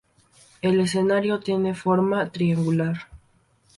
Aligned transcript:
El 0.63 0.79
escenario 0.79 1.39
tiene 1.41 1.75
forma 1.75 2.31
triangular. 2.31 3.07